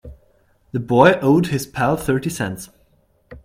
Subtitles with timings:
[0.71, 2.71] The boy owed his pal thirty cents.